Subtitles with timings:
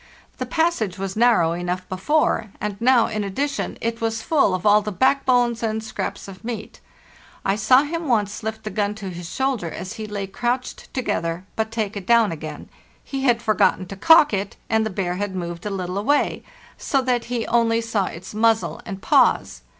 [0.39, 4.81] The passage was narrow enough before, and now, in addition, it was full of all
[4.81, 6.79] the backbones and scraps of meat.
[7.45, 11.45] I saw him once lift the gun to his shoulder as he lay crouched together,
[11.55, 12.67] but take it down again;
[13.03, 16.41] he had forgotten to cock it, and the bear had moved a little away,
[16.79, 19.61] so that he only saw its muzzle and paws.